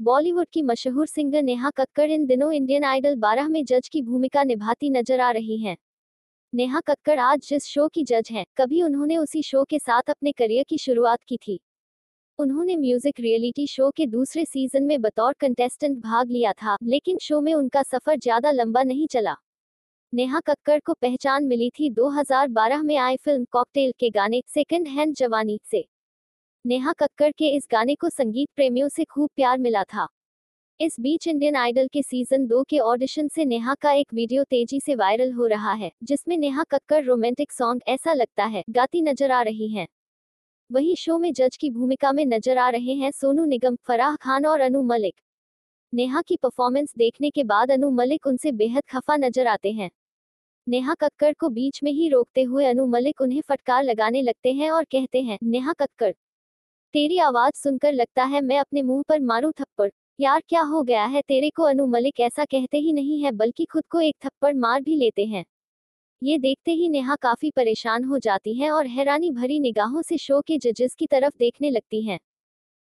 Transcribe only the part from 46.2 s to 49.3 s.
की परफॉर्मेंस देखने के बाद अनु मलिक उनसे बेहद खफा